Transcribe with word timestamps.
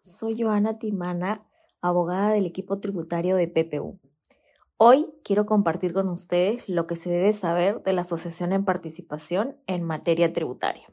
soy 0.00 0.40
Joana 0.40 0.78
Timana, 0.78 1.44
abogada 1.82 2.32
del 2.32 2.46
equipo 2.46 2.80
tributario 2.80 3.36
de 3.36 3.46
PPU. 3.46 3.98
Hoy 4.78 5.08
quiero 5.22 5.44
compartir 5.44 5.92
con 5.92 6.08
ustedes 6.08 6.66
lo 6.66 6.86
que 6.86 6.96
se 6.96 7.10
debe 7.10 7.34
saber 7.34 7.82
de 7.82 7.92
la 7.92 8.00
asociación 8.00 8.52
en 8.52 8.64
participación 8.64 9.58
en 9.66 9.82
materia 9.82 10.32
tributaria. 10.32 10.90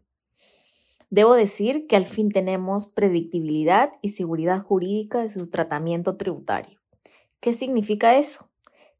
Debo 1.10 1.34
decir 1.34 1.88
que 1.88 1.96
al 1.96 2.08
fin 2.08 2.30
tenemos 2.30 2.88
predictibilidad 2.88 3.94
y 4.02 4.10
seguridad 4.10 4.62
jurídica 4.62 5.22
de 5.22 5.30
su 5.30 5.50
tratamiento 5.50 6.18
tributario. 6.18 6.78
¿Qué 7.40 7.54
significa 7.54 8.18
eso? 8.18 8.50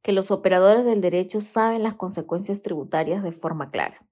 Que 0.02 0.14
los 0.14 0.32
operadores 0.32 0.86
del 0.86 1.02
derecho 1.02 1.42
saben 1.42 1.84
las 1.84 1.96
consecuencias 1.96 2.62
tributarias 2.62 3.22
de 3.22 3.34
forma 3.34 3.70
clara. 3.70 4.08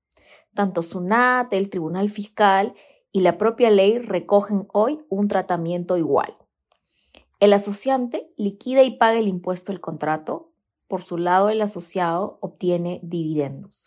Tanto 0.53 0.81
SUNAT, 0.81 1.53
el 1.53 1.69
Tribunal 1.69 2.09
Fiscal 2.09 2.73
y 3.15 3.21
la 3.21 3.37
propia 3.37 3.69
ley 3.69 3.97
recogen 3.97 4.67
hoy 4.73 4.99
un 5.07 5.29
tratamiento 5.29 5.95
igual. 5.95 6.35
El 7.39 7.53
asociante 7.53 8.29
liquida 8.35 8.83
y 8.83 8.97
paga 8.97 9.17
el 9.17 9.29
impuesto 9.29 9.71
del 9.71 9.79
contrato. 9.79 10.51
Por 10.89 11.03
su 11.03 11.17
lado, 11.17 11.47
el 11.47 11.61
asociado 11.61 12.37
obtiene 12.41 12.99
dividendos. 13.03 13.85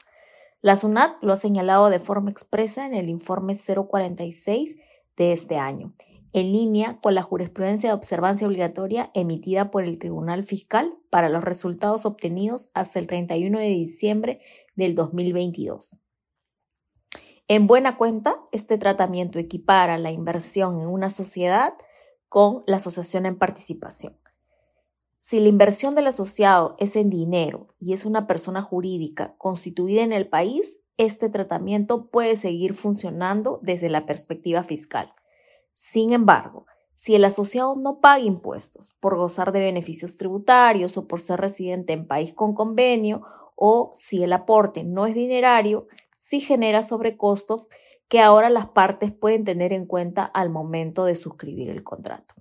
La 0.62 0.77
SUNAT 0.77 1.22
lo 1.22 1.34
ha 1.34 1.36
señalado 1.36 1.91
de 1.91 2.00
forma 2.00 2.30
expresa 2.30 2.86
en 2.86 2.95
el 2.95 3.10
informe 3.10 3.55
046 3.55 4.78
de 5.19 5.33
este 5.34 5.58
año, 5.58 5.92
en 6.33 6.50
línea 6.50 6.98
con 7.02 7.14
la 7.14 7.22
jurisprudencia 7.22 7.91
de 7.91 7.97
observancia 7.97 8.47
obligatoria 8.47 9.10
emitida 9.12 9.70
por 9.70 9.84
el 9.84 9.98
Tribunal 9.98 10.45
Fiscal 10.45 10.95
para 11.10 11.28
los 11.28 11.45
resultados 11.45 12.06
obtenidos 12.06 12.70
hasta 12.72 12.98
el 12.98 13.06
31 13.06 13.58
de 13.58 13.66
diciembre 13.66 14.41
del 14.74 14.95
2022. 14.95 15.98
En 17.51 17.66
buena 17.66 17.97
cuenta, 17.97 18.43
este 18.52 18.77
tratamiento 18.77 19.38
equipara 19.38 19.97
la 19.97 20.11
inversión 20.11 20.81
en 20.81 20.86
una 20.86 21.09
sociedad 21.09 21.72
con 22.28 22.61
la 22.67 22.77
asociación 22.77 23.25
en 23.25 23.39
participación. 23.39 24.19
Si 25.19 25.41
la 25.41 25.48
inversión 25.48 25.95
del 25.95 26.09
asociado 26.09 26.77
es 26.78 26.95
en 26.95 27.09
dinero 27.09 27.75
y 27.81 27.95
es 27.95 28.05
una 28.05 28.27
persona 28.27 28.61
jurídica 28.61 29.34
constituida 29.39 30.03
en 30.03 30.12
el 30.12 30.28
país, 30.28 30.81
este 30.98 31.31
tratamiento 31.31 32.11
puede 32.11 32.37
seguir 32.37 32.75
funcionando 32.75 33.61
desde 33.62 33.89
la 33.89 34.05
perspectiva 34.05 34.62
fiscal. 34.62 35.15
Sin 35.75 36.12
embargo, 36.12 36.67
si 36.92 37.15
el 37.15 37.25
asociado 37.25 37.77
no 37.77 38.00
paga 38.00 38.20
impuestos 38.20 38.94
por 39.00 39.17
gozar 39.17 39.53
de 39.53 39.61
beneficios 39.61 40.19
tributarios 40.19 40.98
o 40.98 41.06
por 41.06 41.22
ser 41.22 41.41
residente 41.41 41.94
en 41.94 42.06
país 42.06 42.34
con 42.34 42.55
convenio, 42.55 43.22
o 43.56 43.91
si 43.94 44.22
el 44.22 44.34
aporte 44.34 44.84
no 44.84 45.06
es 45.06 45.15
dinerario, 45.15 45.87
sí 46.19 46.41
genera 46.41 46.83
sobrecostos 46.83 47.69
que 48.08 48.20
ahora 48.20 48.50
las 48.50 48.69
partes 48.69 49.12
pueden 49.12 49.44
tener 49.44 49.72
en 49.72 49.86
cuenta 49.86 50.25
al 50.25 50.50
momento 50.50 51.05
de 51.05 51.14
suscribir 51.14 51.70
el 51.70 51.84
contrato. 51.84 52.34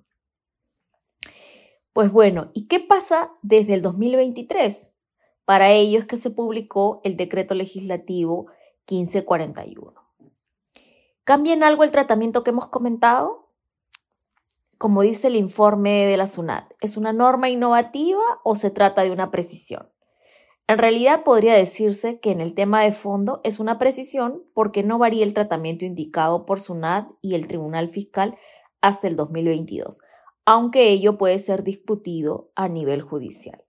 Pues 1.94 2.12
bueno, 2.12 2.52
¿y 2.54 2.68
qué 2.68 2.80
pasa 2.80 3.32
desde 3.42 3.74
el 3.74 3.82
2023? 3.82 4.94
Para 5.46 5.72
ello 5.72 6.00
es 6.00 6.06
que 6.06 6.18
se 6.18 6.30
publicó 6.30 7.02
el 7.04 7.16
decreto 7.18 7.54
legislativo 7.54 8.48
1541. 8.90 9.94
¿Cambia 11.24 11.54
en 11.54 11.64
algo 11.64 11.84
el 11.84 11.92
tratamiento 11.92 12.44
que 12.44 12.52
hemos 12.52 12.68
comentado? 12.68 13.52
Como 14.78 15.02
dice 15.02 15.28
el 15.28 15.36
informe 15.36 16.06
de 16.06 16.18
la 16.18 16.28
SUNAT, 16.28 16.72
¿es 16.80 16.98
una 16.98 17.14
norma 17.14 17.50
innovativa 17.50 18.22
o 18.44 18.56
se 18.56 18.70
trata 18.70 19.02
de 19.02 19.12
una 19.12 19.32
precisión? 19.32 19.90
En 20.70 20.80
realidad 20.80 21.24
podría 21.24 21.54
decirse 21.54 22.20
que 22.20 22.32
en 22.32 22.42
el 22.42 22.54
tema 22.54 22.82
de 22.82 22.92
fondo 22.92 23.40
es 23.46 23.62
una 23.62 23.80
precisión 23.80 24.44
porque 24.54 24.84
no 24.84 24.98
varía 24.98 25.24
el 25.24 25.34
tratamiento 25.34 25.86
indicado 25.86 26.46
por 26.46 26.60
SUNAT 26.60 27.10
y 27.22 27.36
el 27.36 27.48
Tribunal 27.48 27.88
Fiscal 27.88 28.36
hasta 28.82 29.08
el 29.08 29.16
2022, 29.16 30.02
aunque 30.46 30.90
ello 30.90 31.18
puede 31.18 31.40
ser 31.40 31.64
discutido 31.64 32.52
a 32.56 32.68
nivel 32.68 33.02
judicial. 33.02 33.64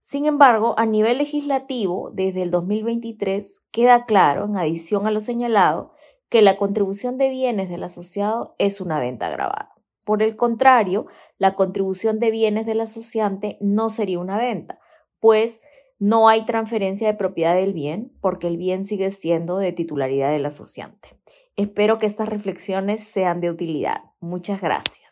Sin 0.00 0.24
embargo, 0.24 0.74
a 0.78 0.86
nivel 0.86 1.18
legislativo, 1.18 2.10
desde 2.14 2.42
el 2.42 2.50
2023 2.50 3.64
queda 3.70 4.06
claro, 4.06 4.46
en 4.46 4.56
adición 4.56 5.06
a 5.06 5.10
lo 5.10 5.20
señalado, 5.20 5.92
que 6.30 6.40
la 6.40 6.56
contribución 6.56 7.18
de 7.18 7.28
bienes 7.28 7.68
del 7.68 7.82
asociado 7.82 8.54
es 8.58 8.80
una 8.80 8.98
venta 9.00 9.28
grabada. 9.28 9.74
Por 10.04 10.22
el 10.22 10.34
contrario, 10.34 11.06
la 11.36 11.54
contribución 11.54 12.20
de 12.20 12.30
bienes 12.30 12.64
del 12.64 12.80
asociante 12.80 13.58
no 13.60 13.90
sería 13.90 14.18
una 14.18 14.38
venta, 14.38 14.80
pues 15.20 15.60
no 15.98 16.28
hay 16.28 16.44
transferencia 16.44 17.06
de 17.06 17.14
propiedad 17.14 17.54
del 17.54 17.72
bien 17.72 18.12
porque 18.20 18.48
el 18.48 18.56
bien 18.56 18.84
sigue 18.84 19.10
siendo 19.10 19.58
de 19.58 19.72
titularidad 19.72 20.30
del 20.32 20.46
asociante. 20.46 21.16
Espero 21.56 21.98
que 21.98 22.06
estas 22.06 22.28
reflexiones 22.28 23.02
sean 23.02 23.40
de 23.40 23.50
utilidad. 23.50 24.02
Muchas 24.20 24.60
gracias. 24.60 25.05